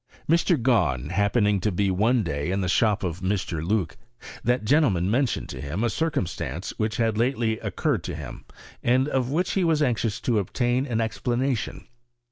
[0.27, 0.59] Mr.
[0.59, 3.61] Gahn happening to be one day in the shop of Mr.
[3.63, 3.97] Loock,
[4.43, 8.43] that gentleman mentioned to him a circumstance which bad lately occurred to him,
[8.81, 11.85] and of which he was anxious to obtain an explanation.